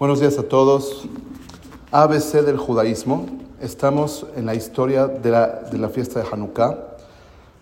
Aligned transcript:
Buenos 0.00 0.18
días 0.18 0.38
a 0.38 0.44
todos. 0.44 1.06
ABC 1.92 2.42
del 2.42 2.56
judaísmo. 2.56 3.26
Estamos 3.60 4.24
en 4.34 4.46
la 4.46 4.54
historia 4.54 5.06
de 5.06 5.30
la, 5.30 5.46
de 5.70 5.76
la 5.76 5.90
fiesta 5.90 6.20
de 6.20 6.26
Hanukkah. 6.26 6.96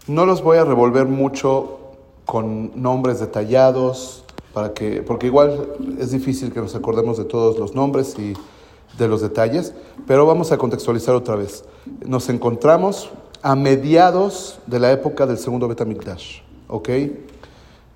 No 0.06 0.24
los 0.24 0.40
voy 0.40 0.59
a 0.59 0.64
revolver 0.64 1.06
mucho 1.06 1.80
con 2.27 2.80
nombres 2.80 3.19
detallados, 3.19 4.24
para 4.54 4.72
que, 4.72 5.03
porque 5.03 5.27
igual 5.27 5.69
es 5.98 6.12
difícil 6.12 6.53
que 6.53 6.61
nos 6.61 6.77
acordemos 6.77 7.19
de 7.19 7.24
todos 7.24 7.58
los 7.58 7.74
nombres 7.74 8.16
y 8.16 8.35
de 8.96 9.08
los 9.08 9.20
detalles, 9.20 9.74
pero 10.06 10.24
vamos 10.24 10.52
a 10.52 10.58
contextualizar 10.58 11.16
otra 11.16 11.34
vez. 11.34 11.64
Nos 12.06 12.28
encontramos 12.28 13.10
a 13.42 13.56
mediados 13.56 14.60
de 14.68 14.78
la 14.78 14.92
época 14.92 15.26
del 15.26 15.38
segundo 15.38 15.66
Betamikdash, 15.66 16.42
¿ok? 16.68 16.88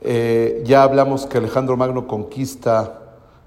Eh, 0.01 0.65
ya 0.67 0.83
hablamos 0.83 1.27
que 1.27 1.39
Alejandro 1.39 1.77
Magno 1.77 2.09
conquista 2.09 3.02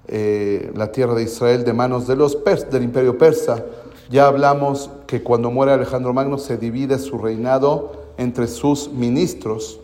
eh, 0.08 0.72
la 0.76 0.92
tierra 0.92 1.16
de 1.16 1.24
Israel 1.24 1.64
de 1.64 1.74
manos 1.74 2.08
de 2.08 2.16
los 2.16 2.38
del 2.44 2.84
imperio 2.84 3.18
persa. 3.18 3.64
Ya 4.10 4.28
hablamos 4.28 4.92
que 5.08 5.24
cuando 5.24 5.50
muere 5.50 5.72
Alejandro 5.72 6.14
Magno 6.14 6.38
se 6.38 6.58
divide 6.58 7.00
su 7.00 7.18
reinado 7.18 8.06
entre 8.18 8.48
sus 8.48 8.92
ministros. 8.92 9.80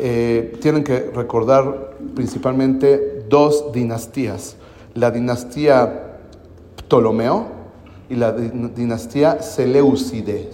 Eh, 0.00 0.58
tienen 0.60 0.82
que 0.82 1.10
recordar 1.14 1.96
principalmente 2.16 3.24
dos 3.28 3.72
dinastías, 3.72 4.56
la 4.94 5.12
dinastía 5.12 6.18
Ptolomeo 6.76 7.46
y 8.08 8.16
la 8.16 8.32
dinastía 8.32 9.40
Seleucide. 9.40 10.50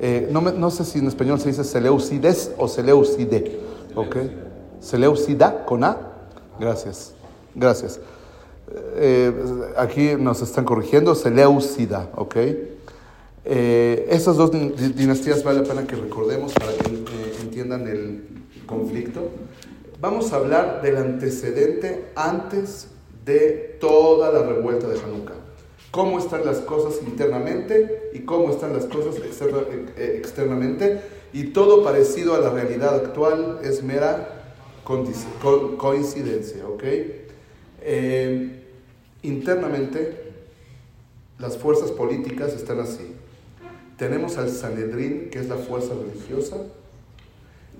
Eh, 0.00 0.28
no, 0.30 0.42
no, 0.42 0.70
sé 0.70 0.84
si 0.84 0.98
en 0.98 1.06
español 1.06 1.40
se 1.40 1.48
dice 1.48 1.64
Seleucides 1.64 2.52
o 2.58 2.68
Seleucide, 2.68 3.58
¿ok? 3.96 4.16
Seleucida 4.80 5.64
con 5.64 5.82
A. 5.82 5.96
Gracias, 6.60 7.14
gracias. 7.54 7.98
Eh, 8.96 9.32
aquí 9.76 10.14
nos 10.18 10.42
están 10.42 10.64
corrigiendo, 10.64 11.14
Seleucida, 11.14 12.10
¿ok? 12.16 12.36
Eh, 13.44 14.06
esas 14.10 14.36
dos 14.36 14.50
dinastías 14.52 15.42
vale 15.42 15.62
la 15.62 15.64
pena 15.64 15.86
que 15.86 15.96
recordemos 15.96 16.52
para 16.52 16.72
que 16.72 16.92
eh, 16.92 17.36
entiendan 17.40 17.88
el 17.88 18.24
conflicto. 18.66 19.30
Vamos 20.00 20.32
a 20.32 20.36
hablar 20.36 20.82
del 20.82 20.96
antecedente 20.96 22.10
antes 22.14 22.88
de 23.24 23.76
toda 23.80 24.32
la 24.32 24.42
revuelta 24.42 24.86
de 24.86 25.00
Hanukkah. 25.00 25.34
Cómo 25.90 26.18
están 26.18 26.44
las 26.44 26.58
cosas 26.58 27.00
internamente 27.06 28.10
y 28.12 28.20
cómo 28.20 28.50
están 28.50 28.74
las 28.74 28.84
cosas 28.84 29.16
externamente. 29.96 31.00
Y 31.32 31.44
todo 31.44 31.82
parecido 31.82 32.34
a 32.34 32.38
la 32.38 32.50
realidad 32.50 32.94
actual 32.94 33.60
es 33.62 33.82
mera 33.82 34.28
coincidencia, 34.84 36.66
¿ok? 36.66 36.84
Eh, 37.80 38.57
internamente, 39.22 40.32
las 41.38 41.56
fuerzas 41.56 41.90
políticas 41.90 42.52
están 42.54 42.80
así. 42.80 43.14
Tenemos 43.96 44.38
al 44.38 44.50
Sanedrín, 44.50 45.28
que 45.30 45.38
es 45.38 45.48
la 45.48 45.56
fuerza 45.56 45.94
religiosa. 45.94 46.56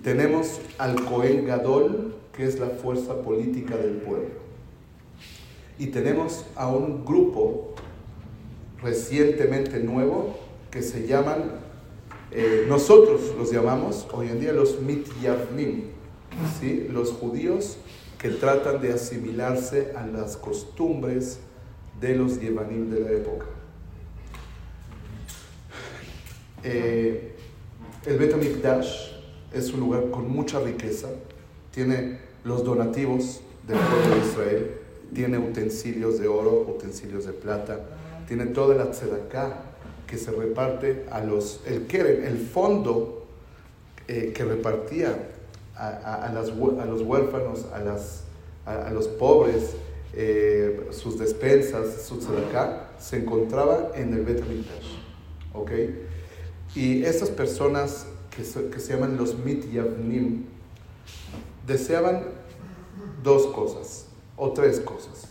Tenemos 0.03 0.59
al 0.77 1.03
Cohen 1.05 1.45
Gadol, 1.45 2.15
que 2.35 2.45
es 2.45 2.59
la 2.59 2.67
fuerza 2.67 3.21
política 3.21 3.75
del 3.77 3.97
pueblo. 3.97 4.29
Y 5.77 5.87
tenemos 5.87 6.45
a 6.55 6.67
un 6.67 7.05
grupo 7.05 7.73
recientemente 8.81 9.79
nuevo 9.79 10.37
que 10.71 10.81
se 10.81 11.07
llaman, 11.07 11.59
eh, 12.31 12.65
nosotros 12.67 13.21
los 13.37 13.51
llamamos 13.51 14.07
hoy 14.13 14.27
en 14.27 14.39
día 14.39 14.53
los 14.53 14.79
Mityavnim, 14.81 15.83
¿sí? 16.59 16.87
los 16.89 17.11
judíos 17.11 17.77
que 18.19 18.29
tratan 18.29 18.81
de 18.81 18.93
asimilarse 18.93 19.93
a 19.95 20.05
las 20.05 20.35
costumbres 20.35 21.39
de 21.99 22.15
los 22.15 22.39
Yevanim 22.39 22.91
de 22.91 22.99
la 22.99 23.11
época. 23.11 23.45
Eh, 26.63 27.35
el 28.05 28.17
Bet 28.17 28.35
es 29.53 29.73
un 29.73 29.79
lugar 29.79 30.09
con 30.11 30.29
mucha 30.29 30.59
riqueza, 30.59 31.07
tiene 31.71 32.19
los 32.43 32.63
donativos 32.65 33.41
del 33.65 33.79
pueblo 33.79 34.15
de 34.15 34.27
Israel, 34.27 34.71
tiene 35.13 35.37
utensilios 35.37 36.19
de 36.19 36.27
oro, 36.27 36.65
utensilios 36.67 37.25
de 37.25 37.33
plata, 37.33 37.79
tiene 38.27 38.47
toda 38.47 38.75
la 38.75 38.91
tzedakah 38.91 39.63
que 40.05 40.17
se 40.17 40.31
reparte 40.31 41.05
a 41.09 41.21
los, 41.21 41.61
el 41.65 41.87
keren, 41.87 42.25
el 42.25 42.37
fondo 42.37 43.27
eh, 44.07 44.33
que 44.35 44.43
repartía 44.43 45.29
a, 45.79 46.31
las, 46.33 46.49
a 46.49 46.85
los 46.85 47.01
huérfanos, 47.01 47.65
a, 47.73 47.79
las, 47.79 48.23
a, 48.65 48.91
los 48.91 49.07
pobres, 49.07 49.75
eh, 50.13 50.87
sus 50.91 51.17
despensas, 51.17 52.03
su 52.03 52.17
tzedakah, 52.17 52.89
se 52.99 53.17
encontraba 53.17 53.91
en 53.95 54.13
el 54.13 54.23
Bet 54.23 54.43
¿ok? 55.53 55.71
Y 56.75 57.03
estas 57.03 57.29
personas 57.29 58.07
que 58.29 58.43
se, 58.43 58.69
que 58.69 58.79
se 58.79 58.93
llaman 58.93 59.17
los 59.17 59.37
Mityavnim 59.37 60.45
deseaban 61.65 62.23
dos 63.23 63.47
cosas, 63.47 64.07
o 64.35 64.51
tres 64.51 64.79
cosas. 64.79 65.29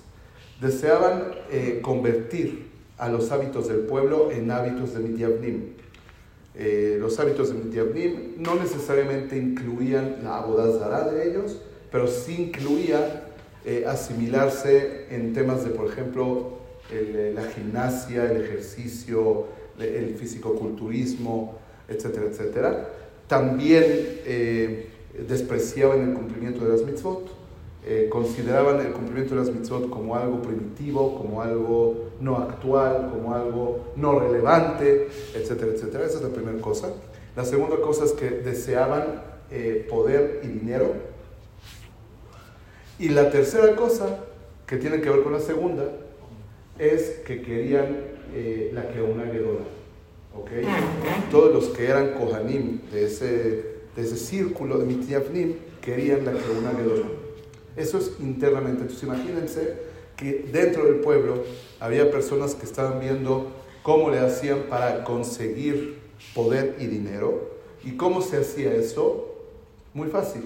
Deseaban 0.60 1.34
eh, 1.50 1.80
convertir 1.82 2.68
a 2.96 3.08
los 3.08 3.30
hábitos 3.30 3.68
del 3.68 3.80
pueblo 3.80 4.30
en 4.30 4.50
hábitos 4.50 4.94
de 4.94 5.00
Mityavnim. 5.00 5.74
Eh, 6.54 6.96
los 6.98 7.18
hábitos 7.20 7.50
de 7.50 7.54
Mityavnim 7.54 8.34
no 8.38 8.56
necesariamente 8.56 9.36
incluían 9.36 10.18
la 10.24 10.38
abodazara 10.38 11.10
de 11.10 11.30
ellos, 11.30 11.60
pero 11.92 12.08
sí 12.08 12.48
incluía 12.48 13.28
eh, 13.64 13.84
asimilarse 13.86 15.06
en 15.10 15.32
temas 15.34 15.64
de, 15.64 15.70
por 15.70 15.86
ejemplo, 15.86 16.58
eh, 16.90 17.32
la 17.34 17.44
gimnasia, 17.44 18.30
el 18.30 18.42
ejercicio, 18.42 19.46
el 19.78 20.16
fisicoculturismo, 20.16 21.58
etcétera, 21.88 22.26
etcétera. 22.26 22.88
También 23.28 23.84
despreciaban 25.28 26.08
el 26.08 26.14
cumplimiento 26.14 26.64
de 26.64 26.72
las 26.72 26.82
mitzvot, 26.82 27.37
consideraban 28.10 28.80
el 28.80 28.92
cumplimiento 28.92 29.34
de 29.34 29.40
las 29.40 29.50
mitzvot 29.50 29.88
como 29.88 30.14
algo 30.14 30.42
primitivo, 30.42 31.16
como 31.16 31.40
algo 31.40 32.10
no 32.20 32.36
actual, 32.36 33.10
como 33.10 33.34
algo 33.34 33.92
no 33.96 34.18
relevante, 34.18 35.08
etcétera, 35.34 35.72
etcétera. 35.72 36.04
Esa 36.04 36.18
es 36.18 36.22
la 36.22 36.28
primera 36.30 36.60
cosa. 36.60 36.88
La 37.36 37.44
segunda 37.44 37.76
cosa 37.80 38.04
es 38.04 38.12
que 38.12 38.30
deseaban 38.30 39.22
eh, 39.50 39.86
poder 39.88 40.40
y 40.42 40.48
dinero. 40.48 40.92
Y 42.98 43.10
la 43.10 43.30
tercera 43.30 43.76
cosa, 43.76 44.24
que 44.66 44.76
tiene 44.76 45.00
que 45.00 45.08
ver 45.08 45.22
con 45.22 45.32
la 45.32 45.40
segunda, 45.40 45.84
es 46.78 47.20
que 47.24 47.40
querían 47.42 47.86
eh, 48.34 48.72
la 48.74 48.82
una 49.02 49.24
Gedora. 49.32 49.64
¿okay? 50.36 50.64
Todos 51.30 51.54
los 51.54 51.76
que 51.76 51.86
eran 51.86 52.14
Kohanim 52.14 52.80
de 52.90 53.04
ese, 53.06 53.28
de 53.96 54.02
ese 54.02 54.16
círculo 54.16 54.78
de 54.78 54.86
Mityafnim 54.86 55.54
querían 55.80 56.24
la 56.24 56.32
una 56.32 56.72
Gedora. 56.76 57.06
Eso 57.78 57.98
es 57.98 58.12
internamente. 58.20 58.82
Entonces 58.82 59.02
imagínense 59.04 59.76
que 60.16 60.48
dentro 60.52 60.84
del 60.84 60.96
pueblo 60.96 61.44
había 61.80 62.10
personas 62.10 62.54
que 62.54 62.66
estaban 62.66 63.00
viendo 63.00 63.52
cómo 63.82 64.10
le 64.10 64.18
hacían 64.18 64.64
para 64.68 65.04
conseguir 65.04 65.98
poder 66.34 66.76
y 66.80 66.86
dinero. 66.86 67.56
¿Y 67.84 67.92
cómo 67.92 68.20
se 68.20 68.38
hacía 68.38 68.74
eso? 68.74 69.34
Muy 69.94 70.08
fácil. 70.08 70.42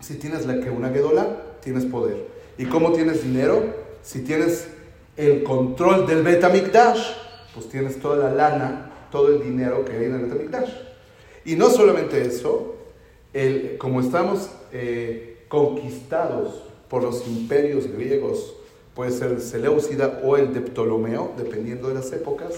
Si 0.00 0.16
tienes 0.16 0.46
la 0.46 0.60
que 0.60 0.70
una 0.70 0.90
gedola, 0.90 1.42
tienes 1.62 1.84
poder. 1.84 2.26
¿Y 2.58 2.66
cómo 2.66 2.92
tienes 2.92 3.22
dinero? 3.22 3.62
Si 4.02 4.22
tienes 4.22 4.66
el 5.16 5.44
control 5.44 6.06
del 6.06 6.22
Betamikdash, 6.22 7.00
pues 7.54 7.68
tienes 7.68 8.00
toda 8.00 8.16
la 8.16 8.34
lana, 8.34 8.90
todo 9.12 9.28
el 9.28 9.42
dinero 9.42 9.84
que 9.84 9.92
hay 9.92 10.04
en 10.06 10.14
el 10.14 10.22
Betamikdash. 10.22 10.70
Y 11.44 11.54
no 11.54 11.70
solamente 11.70 12.22
eso, 12.22 12.76
el, 13.32 13.76
como 13.78 14.00
estamos 14.00 14.50
eh, 14.72 15.29
conquistados 15.50 16.62
por 16.88 17.02
los 17.02 17.26
imperios 17.26 17.88
griegos 17.88 18.54
puede 18.94 19.10
ser 19.10 19.32
el 19.32 19.40
Seleucida 19.40 20.20
o 20.24 20.36
el 20.36 20.54
de 20.54 20.60
Ptolomeo, 20.60 21.32
dependiendo 21.36 21.88
de 21.88 21.94
las 21.94 22.12
épocas, 22.12 22.54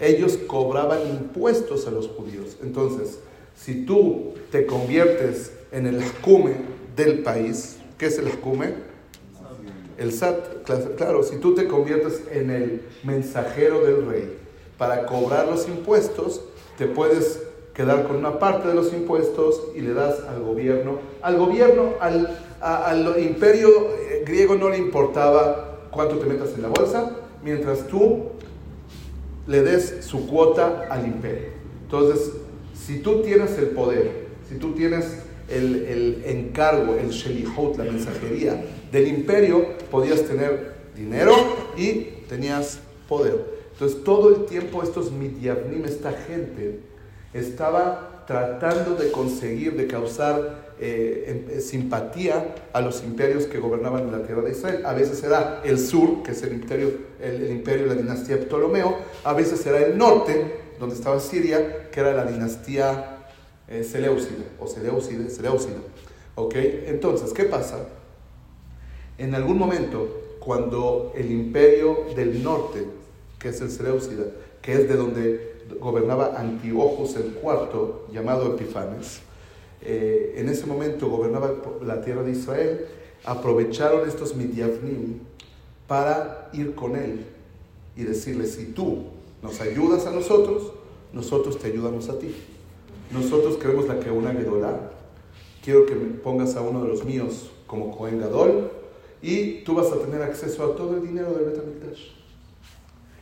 ellos 0.00 0.38
cobraban 0.46 1.00
impuestos 1.08 1.86
a 1.88 1.90
los 1.90 2.08
judíos. 2.08 2.56
Entonces, 2.62 3.18
si 3.56 3.84
tú 3.84 4.34
te 4.52 4.64
conviertes 4.64 5.52
en 5.72 5.86
el 5.86 6.00
Hakume 6.02 6.54
del 6.94 7.22
país, 7.22 7.78
¿qué 7.98 8.06
es 8.06 8.18
el 8.18 8.28
Hakume? 8.28 8.74
El 9.98 10.12
SAT, 10.12 10.64
claro, 10.96 11.24
si 11.24 11.36
tú 11.36 11.54
te 11.54 11.66
conviertes 11.66 12.22
en 12.30 12.50
el 12.50 12.82
mensajero 13.02 13.84
del 13.84 14.06
rey 14.06 14.38
para 14.78 15.04
cobrar 15.04 15.48
los 15.48 15.68
impuestos, 15.68 16.42
te 16.78 16.86
puedes 16.86 17.42
quedar 17.74 18.06
con 18.06 18.16
una 18.16 18.38
parte 18.38 18.68
de 18.68 18.74
los 18.74 18.92
impuestos 18.92 19.68
y 19.74 19.80
le 19.80 19.94
das 19.94 20.20
al 20.28 20.42
gobierno. 20.42 20.98
Al 21.22 21.38
gobierno, 21.38 21.94
al, 22.00 22.36
al 22.60 23.22
imperio 23.22 23.68
eh, 23.68 24.24
griego 24.26 24.56
no 24.56 24.68
le 24.68 24.78
importaba 24.78 25.88
cuánto 25.90 26.18
te 26.18 26.26
metas 26.26 26.54
en 26.54 26.62
la 26.62 26.68
bolsa, 26.68 27.16
mientras 27.42 27.86
tú 27.86 28.30
le 29.46 29.62
des 29.62 30.04
su 30.04 30.26
cuota 30.26 30.86
al 30.90 31.06
imperio. 31.06 31.48
Entonces, 31.82 32.32
si 32.74 32.98
tú 33.00 33.22
tienes 33.22 33.56
el 33.58 33.68
poder, 33.68 34.28
si 34.48 34.56
tú 34.56 34.72
tienes 34.72 35.22
el, 35.48 35.84
el 35.86 36.22
encargo, 36.26 36.94
el 36.94 37.10
shelihot, 37.10 37.76
la 37.76 37.84
mensajería 37.84 38.64
del 38.92 39.08
imperio, 39.08 39.64
podías 39.90 40.22
tener 40.22 40.74
dinero 40.94 41.32
y 41.76 42.24
tenías 42.28 42.80
poder. 43.08 43.60
Entonces 43.72 44.04
todo 44.04 44.28
el 44.28 44.44
tiempo 44.44 44.82
estos 44.82 45.10
midiavnim, 45.10 45.84
esta 45.84 46.12
gente, 46.12 46.80
estaba 47.32 48.24
tratando 48.26 48.94
de 48.94 49.10
conseguir, 49.10 49.76
de 49.76 49.86
causar 49.86 50.70
eh, 50.78 51.44
em, 51.48 51.58
eh, 51.58 51.60
simpatía 51.60 52.54
a 52.72 52.80
los 52.80 53.02
imperios 53.02 53.44
que 53.46 53.58
gobernaban 53.58 54.04
en 54.04 54.12
la 54.12 54.22
tierra 54.22 54.42
de 54.42 54.52
Israel. 54.52 54.86
A 54.86 54.94
veces 54.94 55.22
era 55.22 55.60
el 55.64 55.78
sur, 55.78 56.22
que 56.22 56.32
es 56.32 56.42
el 56.42 56.52
imperio, 56.52 56.92
el, 57.20 57.50
imperio 57.50 57.88
de 57.88 57.94
la 57.94 58.00
dinastía 58.00 58.36
de 58.36 58.46
Ptolomeo, 58.46 58.96
a 59.24 59.32
veces 59.32 59.64
era 59.66 59.78
el 59.78 59.98
norte, 59.98 60.60
donde 60.78 60.94
estaba 60.94 61.20
Siria, 61.20 61.90
que 61.90 62.00
era 62.00 62.12
la 62.14 62.24
dinastía 62.24 63.18
eh, 63.68 63.84
Seleucida, 63.84 64.44
o 64.58 64.66
Seleucida, 64.66 65.28
Seleucida. 65.28 65.78
¿Ok? 66.36 66.54
Entonces, 66.86 67.32
¿qué 67.32 67.44
pasa? 67.44 67.86
En 69.18 69.34
algún 69.34 69.58
momento, 69.58 70.38
cuando 70.40 71.12
el 71.14 71.30
imperio 71.30 72.06
del 72.16 72.42
norte 72.42 72.86
que 73.40 73.48
es 73.48 73.60
el 73.60 73.70
Seleucida, 73.70 74.24
que 74.62 74.74
es 74.74 74.88
de 74.88 74.94
donde 74.94 75.49
gobernaba 75.78 76.34
Antiochus 76.36 77.16
el 77.16 77.34
cuarto, 77.34 78.06
llamado 78.12 78.54
Epifanes. 78.54 79.20
Eh, 79.82 80.34
en 80.36 80.48
ese 80.48 80.66
momento 80.66 81.08
gobernaba 81.08 81.52
la 81.82 82.02
tierra 82.02 82.22
de 82.22 82.32
Israel, 82.32 82.86
aprovecharon 83.24 84.08
estos 84.08 84.34
midiavnim 84.34 85.20
para 85.86 86.50
ir 86.52 86.74
con 86.74 86.96
él 86.96 87.24
y 87.96 88.02
decirle, 88.02 88.46
si 88.46 88.66
tú 88.66 89.04
nos 89.42 89.60
ayudas 89.60 90.06
a 90.06 90.10
nosotros, 90.10 90.72
nosotros 91.12 91.58
te 91.58 91.68
ayudamos 91.68 92.08
a 92.08 92.18
ti. 92.18 92.34
Nosotros 93.10 93.56
queremos 93.56 93.88
la 93.88 93.98
que 93.98 94.10
una 94.10 94.32
Gedolá. 94.32 94.92
Quiero 95.64 95.84
que 95.86 95.94
me 95.94 96.14
pongas 96.14 96.56
a 96.56 96.62
uno 96.62 96.82
de 96.82 96.88
los 96.88 97.04
míos 97.04 97.50
como 97.66 97.96
Cohen 97.96 98.20
Gadol 98.20 98.70
y 99.20 99.62
tú 99.64 99.74
vas 99.74 99.92
a 99.92 99.98
tener 99.98 100.22
acceso 100.22 100.64
a 100.64 100.76
todo 100.76 100.96
el 100.96 101.06
dinero 101.06 101.32
del 101.32 101.46
Betamikdash 101.46 102.19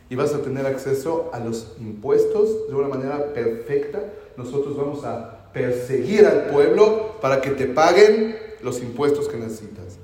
y 0.09 0.15
vas 0.15 0.33
a 0.33 0.41
tener 0.41 0.65
acceso 0.65 1.29
a 1.33 1.39
los 1.39 1.75
impuestos 1.79 2.67
de 2.67 2.75
una 2.75 2.87
manera 2.87 3.33
perfecta. 3.33 4.01
Nosotros 4.37 4.75
vamos 4.75 5.05
a 5.05 5.51
perseguir 5.53 6.25
al 6.25 6.47
pueblo 6.47 7.15
para 7.21 7.41
que 7.41 7.51
te 7.51 7.65
paguen 7.65 8.35
los 8.61 8.81
impuestos 8.81 9.27
que 9.27 9.37
necesitas. 9.37 9.99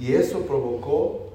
Y 0.00 0.12
eso 0.12 0.40
provocó 0.40 1.28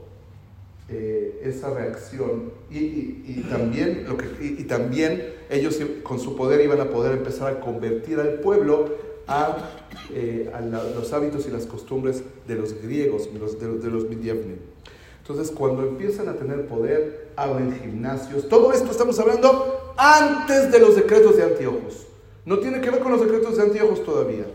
eh, 0.89 1.41
esa 1.43 1.73
reacción 1.73 2.51
y, 2.69 3.41
también 3.49 4.05
lo 4.07 4.17
que, 4.17 4.27
y, 4.41 4.63
también 4.63 5.33
ellos 5.49 5.79
con 6.03 6.19
su 6.19 6.35
poder 6.35 6.61
iban 6.61 6.81
a 6.81 6.89
poder 6.89 7.13
empezar 7.13 7.53
a 7.53 7.59
convertir 7.59 8.19
al 8.19 8.35
pueblo 8.35 8.89
a, 9.27 9.57
eh, 10.13 10.51
los 10.95 11.13
hábitos 11.13 11.47
y 11.47 11.51
las 11.51 11.65
costumbres 11.65 12.23
de 12.47 12.55
los 12.55 12.81
griegos, 12.81 13.33
de 13.33 13.39
los, 13.39 13.59
de, 13.59 13.89
los 13.89 14.09
entonces, 15.23 15.55
cuando 15.55 15.83
empiezan 15.83 16.27
a 16.27 16.33
tener 16.33 16.67
poder, 16.67 17.29
abren 17.37 17.79
gimnasios. 17.79 18.49
Todo 18.49 18.73
esto 18.73 18.91
estamos 18.91 19.17
hablando 19.19 19.93
antes 19.95 20.69
de 20.69 20.79
los 20.79 20.97
decretos 20.97 21.37
de 21.37 21.43
Antiojos. 21.43 22.07
No 22.43 22.59
tiene 22.59 22.81
que 22.81 22.89
ver 22.89 22.99
con 22.99 23.13
los 23.13 23.21
decretos 23.21 23.55
de 23.55 23.63
Antiojos 23.63 24.03
todavía. 24.03 24.45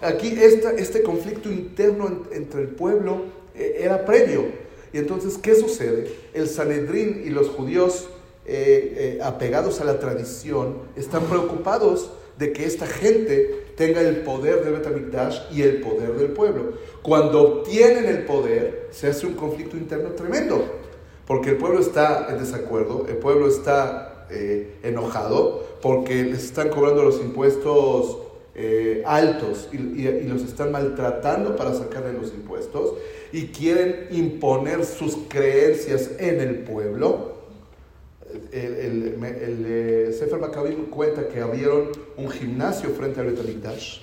Aquí 0.00 0.38
este 0.38 1.02
conflicto 1.02 1.50
interno 1.50 2.26
entre 2.30 2.60
el 2.60 2.68
pueblo 2.68 3.22
eh, 3.56 3.78
era 3.80 4.04
previo. 4.04 4.44
Y 4.92 4.98
entonces, 4.98 5.36
¿qué 5.36 5.56
sucede? 5.56 6.14
El 6.32 6.48
Sanedrín 6.48 7.24
y 7.26 7.30
los 7.30 7.48
judíos 7.48 8.06
eh, 8.46 9.16
eh, 9.18 9.20
apegados 9.20 9.80
a 9.80 9.84
la 9.84 9.98
tradición 9.98 10.76
están 10.94 11.24
preocupados 11.24 12.12
de 12.38 12.52
que 12.52 12.64
esta 12.64 12.86
gente 12.86 13.64
tenga 13.76 14.00
el 14.00 14.18
poder 14.18 14.64
del 14.64 14.74
Betamikdash 14.74 15.52
y 15.52 15.62
el 15.62 15.80
poder 15.80 16.14
del 16.14 16.32
pueblo. 16.32 16.74
Cuando 17.02 17.42
obtienen 17.42 18.06
el 18.06 18.24
poder, 18.24 18.88
se 18.90 19.08
hace 19.08 19.26
un 19.26 19.34
conflicto 19.34 19.76
interno 19.76 20.10
tremendo, 20.10 20.64
porque 21.26 21.50
el 21.50 21.56
pueblo 21.56 21.80
está 21.80 22.28
en 22.30 22.38
desacuerdo, 22.38 23.06
el 23.08 23.16
pueblo 23.16 23.48
está 23.48 24.26
eh, 24.30 24.78
enojado, 24.82 25.64
porque 25.80 26.24
les 26.24 26.44
están 26.44 26.70
cobrando 26.70 27.02
los 27.02 27.20
impuestos 27.20 28.18
eh, 28.56 29.02
altos 29.04 29.68
y, 29.72 29.78
los 30.28 30.42
están 30.42 30.70
maltratando 30.70 31.56
para 31.56 31.74
sacarle 31.74 32.12
los 32.12 32.32
impuestos 32.32 32.94
y 33.32 33.48
quieren 33.48 34.06
imponer 34.12 34.84
sus 34.84 35.16
creencias 35.28 36.12
en 36.20 36.40
el 36.40 36.58
pueblo 36.58 37.33
el, 38.52 39.24
el, 39.24 39.64
eh, 39.66 40.12
Sefer 40.12 40.38
Maccabim 40.38 40.86
cuenta 40.86 41.28
que 41.28 41.40
abrieron 41.40 41.88
un 42.16 42.30
gimnasio 42.30 42.90
frente 42.90 43.20
al 43.20 43.26
Betamikdash, 43.26 44.00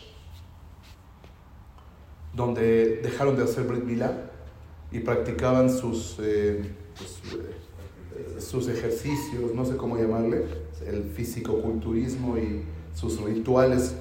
donde 2.33 3.01
dejaron 3.03 3.35
de 3.35 3.43
hacer 3.43 3.63
Brit 3.65 3.83
Milá 3.83 4.31
y 4.91 4.99
practicaban 4.99 5.69
sus, 5.69 6.17
eh, 6.21 6.63
pues, 6.97 7.21
eh, 7.33 8.39
sus 8.39 8.67
ejercicios, 8.67 9.53
no 9.53 9.65
sé 9.65 9.75
cómo 9.77 9.97
llamarle, 9.97 10.45
el 10.85 11.03
físico-culturismo 11.03 12.37
y 12.37 12.63
sus 12.95 13.21
rituales 13.21 13.95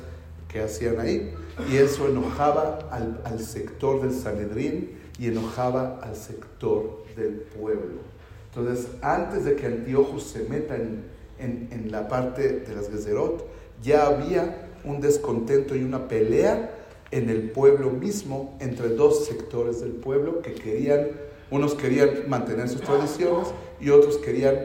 que 0.48 0.60
hacían 0.60 0.98
ahí. 0.98 1.34
Y 1.70 1.76
eso 1.76 2.08
enojaba 2.08 2.78
al, 2.90 3.20
al 3.24 3.40
sector 3.40 4.00
del 4.02 4.12
Sanedrín 4.12 4.98
y 5.18 5.26
enojaba 5.28 6.00
al 6.02 6.16
sector 6.16 7.04
del 7.16 7.34
pueblo. 7.34 8.09
Entonces, 8.54 8.88
antes 9.00 9.44
de 9.44 9.54
que 9.54 9.66
Antiochus 9.66 10.24
se 10.24 10.44
meta 10.44 10.76
en, 10.76 11.04
en, 11.38 11.90
la 11.90 12.08
parte 12.08 12.60
de 12.60 12.74
las 12.74 12.90
Gezerot, 12.90 13.46
ya 13.82 14.06
había 14.06 14.68
un 14.84 15.00
descontento 15.00 15.76
y 15.76 15.84
una 15.84 16.08
pelea 16.08 16.74
en 17.10 17.30
el 17.30 17.50
pueblo 17.50 17.90
mismo 17.90 18.56
entre 18.60 18.88
dos 18.90 19.26
sectores 19.26 19.80
del 19.80 19.92
pueblo 19.92 20.42
que 20.42 20.54
querían, 20.54 21.08
unos 21.50 21.74
querían 21.74 22.28
mantener 22.28 22.68
sus 22.68 22.82
tradiciones 22.82 23.48
y 23.80 23.90
otros 23.90 24.18
querían 24.18 24.56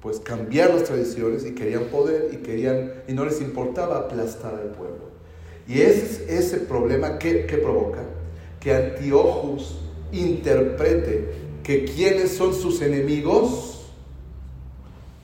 pues 0.00 0.20
cambiar 0.20 0.74
las 0.74 0.84
tradiciones 0.84 1.46
y 1.46 1.54
querían 1.54 1.84
poder 1.84 2.30
y 2.32 2.36
querían 2.38 2.92
y 3.08 3.14
no 3.14 3.24
les 3.24 3.40
importaba 3.40 3.98
aplastar 3.98 4.54
al 4.54 4.70
pueblo. 4.72 5.14
Y 5.66 5.80
ese 5.80 6.04
es 6.04 6.44
ese 6.44 6.58
problema 6.58 7.18
que, 7.18 7.46
que 7.46 7.56
provoca 7.56 8.02
que 8.60 8.74
Antiochus 8.74 9.78
interprete 10.12 11.43
que 11.64 11.86
quiénes 11.86 12.36
son 12.36 12.54
sus 12.54 12.82
enemigos, 12.82 13.86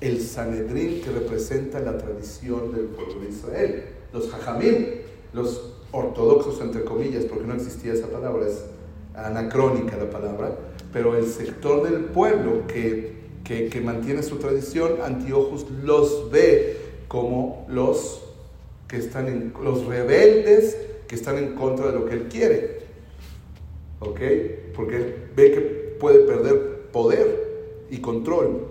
el 0.01 0.23
Sanedrín 0.23 1.03
que 1.03 1.11
representa 1.11 1.79
la 1.81 1.99
tradición 1.99 2.73
del 2.75 2.87
pueblo 2.87 3.21
de 3.21 3.29
Israel, 3.29 3.85
los 4.13 4.31
Jajamim, 4.31 4.87
los 5.35 5.75
ortodoxos 5.93 6.61
entre 6.63 6.83
comillas, 6.85 7.27
porque 7.27 7.45
no 7.45 7.55
existía 7.55 7.93
esa 7.93 8.09
palabra, 8.09 8.49
es 8.49 8.65
anacrónica 9.15 9.99
la 9.99 10.09
palabra, 10.09 10.57
pero 10.95 11.15
el 11.15 11.27
sector 11.27 11.89
del 11.89 12.07
pueblo 12.07 12.67
que, 12.67 13.21
que, 13.45 13.81
mantiene 13.83 14.23
su 14.23 14.37
tradición, 14.37 14.95
Antiochus 15.05 15.67
los 15.85 16.31
ve 16.31 16.79
como 17.07 17.67
los 17.69 18.23
que 18.89 18.97
están 18.97 19.29
en, 19.29 19.53
los 19.63 19.85
rebeldes 19.85 20.77
que 21.07 21.17
están 21.17 21.37
en 21.37 21.55
contra 21.55 21.89
de 21.89 21.93
lo 21.93 22.07
que 22.07 22.15
él 22.15 22.29
quiere. 22.31 22.81
¿Ok? 23.99 24.21
Porque 24.75 25.17
ve 25.37 25.53
que 25.53 25.80
puede 26.01 26.21
perder 26.21 26.89
poder 26.91 27.87
y 27.91 28.01
control 28.01 28.67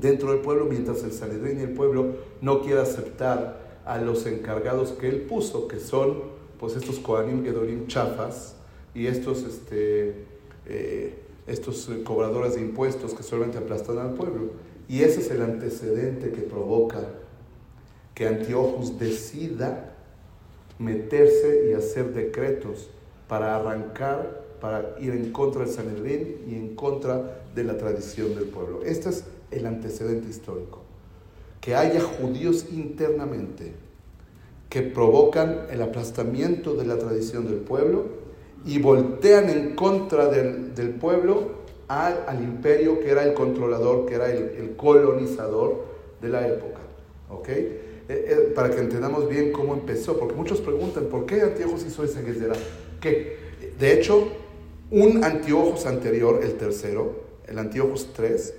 dentro 0.00 0.32
del 0.32 0.40
pueblo 0.40 0.64
mientras 0.64 1.04
el 1.04 1.12
Sanedrín 1.12 1.60
y 1.60 1.62
el 1.62 1.74
pueblo 1.74 2.16
no 2.40 2.62
quiera 2.62 2.82
aceptar 2.82 3.80
a 3.84 3.98
los 3.98 4.26
encargados 4.26 4.92
que 4.92 5.08
él 5.08 5.22
puso, 5.22 5.68
que 5.68 5.78
son 5.78 6.34
pues 6.58 6.74
estos 6.76 6.98
Kohanim 6.98 7.44
Gedorim 7.44 7.86
chafas 7.86 8.56
y 8.94 9.06
estos, 9.06 9.42
este, 9.42 10.24
eh, 10.66 11.14
estos 11.46 11.90
cobradores 12.04 12.54
de 12.54 12.62
impuestos 12.62 13.14
que 13.14 13.22
solamente 13.22 13.58
aplastan 13.58 13.98
al 13.98 14.14
pueblo. 14.14 14.50
Y 14.88 15.02
ese 15.02 15.20
es 15.20 15.30
el 15.30 15.42
antecedente 15.42 16.30
que 16.30 16.42
provoca 16.42 17.00
que 18.14 18.26
Antiochus 18.26 18.98
decida 18.98 19.96
meterse 20.78 21.68
y 21.70 21.74
hacer 21.74 22.12
decretos 22.14 22.88
para 23.28 23.56
arrancar 23.56 24.44
para 24.64 24.96
ir 24.98 25.10
en 25.10 25.30
contra 25.30 25.62
del 25.62 25.70
Sanedrín 25.70 26.36
y 26.48 26.54
en 26.54 26.74
contra 26.74 27.42
de 27.54 27.64
la 27.64 27.76
tradición 27.76 28.34
del 28.34 28.44
pueblo. 28.44 28.80
Este 28.82 29.10
es 29.10 29.24
el 29.50 29.66
antecedente 29.66 30.30
histórico. 30.30 30.80
Que 31.60 31.74
haya 31.74 32.00
judíos 32.00 32.68
internamente 32.72 33.74
que 34.70 34.80
provocan 34.80 35.66
el 35.70 35.82
aplastamiento 35.82 36.74
de 36.76 36.86
la 36.86 36.96
tradición 36.96 37.46
del 37.46 37.56
pueblo 37.56 38.06
y 38.64 38.78
voltean 38.78 39.50
en 39.50 39.74
contra 39.74 40.28
del, 40.28 40.94
pueblo 40.98 41.56
al, 41.88 42.24
al, 42.26 42.42
imperio 42.42 43.00
que 43.00 43.10
era 43.10 43.22
el 43.22 43.34
controlador, 43.34 44.06
que 44.06 44.14
era 44.14 44.32
el, 44.32 44.76
colonizador 44.78 45.84
de 46.22 46.28
la 46.30 46.48
época. 46.48 46.80
¿Ok? 47.28 47.48
Eh, 47.50 47.74
eh, 48.08 48.52
para 48.54 48.70
que 48.70 48.80
entendamos 48.80 49.28
bien 49.28 49.52
cómo 49.52 49.74
empezó, 49.74 50.18
porque 50.18 50.34
muchos 50.34 50.62
preguntan, 50.62 51.04
¿por 51.10 51.26
qué 51.26 51.42
Antiochos 51.42 51.84
hizo 51.84 52.02
esa 52.02 52.22
guerra? 52.22 52.54
Que, 52.98 53.36
de 53.78 53.92
hecho, 53.92 54.28
un 54.94 55.24
anteojos 55.24 55.86
anterior, 55.86 56.40
el 56.44 56.54
tercero, 56.54 57.24
el 57.48 57.58
anteojos 57.58 58.12
3, 58.14 58.54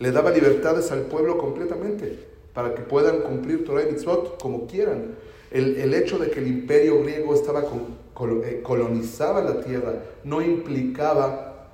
le 0.00 0.10
daba 0.10 0.32
libertades 0.32 0.90
al 0.90 1.02
pueblo 1.02 1.38
completamente 1.38 2.18
para 2.52 2.74
que 2.74 2.82
puedan 2.82 3.20
cumplir 3.20 3.64
Torah 3.64 3.84
y 3.88 3.92
Mitzvot 3.92 4.42
como 4.42 4.66
quieran. 4.66 5.14
El, 5.52 5.94
hecho 5.94 6.18
de 6.18 6.28
que 6.28 6.40
el 6.40 6.48
imperio 6.48 7.00
griego 7.02 7.34
estaba 7.34 7.62
con, 7.62 8.42
eh, 8.42 8.62
colonizaba 8.64 9.40
la 9.42 9.60
tierra 9.60 10.02
no 10.24 10.42
implicaba 10.42 11.68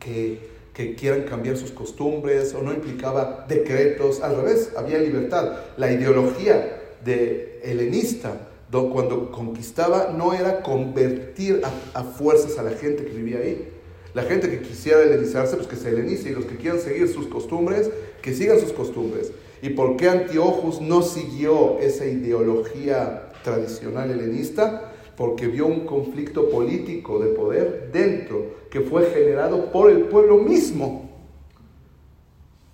que, 0.00 0.38
que 0.72 0.94
quieran 0.94 1.24
cambiar 1.24 1.58
sus 1.58 1.70
costumbres 1.70 2.54
o 2.54 2.62
no 2.62 2.72
implicaba 2.72 3.44
decretos, 3.46 4.22
al 4.22 4.36
revés, 4.36 4.72
había 4.78 4.98
libertad. 4.98 5.58
La 5.76 5.92
ideología 5.92 6.96
de 7.04 7.60
helenista 7.62 8.47
cuando 8.70 9.30
conquistaba 9.30 10.14
no 10.16 10.34
era 10.34 10.62
convertir 10.62 11.62
a, 11.94 12.02
fuerzas 12.02 12.58
a 12.58 12.62
la 12.62 12.72
gente 12.72 13.04
que 13.04 13.12
vivía 13.12 13.38
ahí. 13.38 13.68
La 14.14 14.22
gente 14.22 14.50
que 14.50 14.60
quisiera 14.60 15.02
helenizarse, 15.02 15.56
pues 15.56 15.68
que 15.68 15.76
se 15.76 15.90
helenice, 15.90 16.30
y 16.30 16.34
los 16.34 16.44
que 16.44 16.56
quieran 16.56 16.80
seguir 16.80 17.08
sus 17.08 17.26
costumbres, 17.28 17.90
que 18.20 18.34
sigan 18.34 18.58
sus 18.58 18.72
costumbres. 18.72 19.32
¿Y 19.62 19.70
por 19.70 19.96
qué 19.96 20.08
Antiochus 20.08 20.80
no 20.80 21.02
siguió 21.02 21.78
esa 21.78 22.06
ideología 22.06 23.32
tradicional 23.42 24.10
helenista? 24.10 24.92
Porque 25.16 25.46
vio 25.46 25.66
un 25.66 25.86
conflicto 25.86 26.48
político 26.48 27.18
de 27.18 27.28
poder 27.28 27.90
dentro 27.92 28.58
que 28.70 28.80
fue 28.80 29.06
generado 29.06 29.72
por 29.72 29.90
el 29.90 30.02
pueblo 30.02 30.38
mismo. 30.38 31.10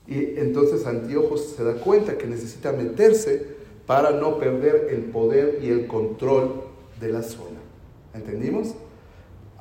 Y 0.06 0.38
entonces 0.38 0.86
Antiochus 0.86 1.54
se 1.56 1.64
da 1.64 1.74
cuenta 1.74 2.18
que 2.18 2.26
necesita 2.26 2.72
meterse 2.72 3.54
para 3.86 4.10
no 4.10 4.38
perder 4.38 4.88
el 4.90 5.04
poder 5.04 5.58
y 5.62 5.68
el 5.68 5.86
control 5.86 6.62
de 7.00 7.08
la 7.10 7.22
zona. 7.22 7.60
¿Entendimos? 8.14 8.74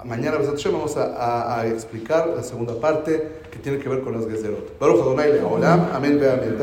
Mañana 0.06 0.38
vamos 0.38 0.98
a, 0.98 1.60
a, 1.60 1.68
explicar 1.68 2.28
la 2.28 2.44
segunda 2.44 2.78
parte 2.80 3.44
que 3.50 3.58
tiene 3.60 3.80
que 3.80 3.88
ver 3.88 4.02
con 4.02 4.14
las 4.14 4.28
Gezerot. 4.28 4.78
Baruch 4.78 5.00
Adonai 5.02 5.32
Leolam. 5.32 5.88
Amén. 5.94 6.20
Amén. 6.22 6.58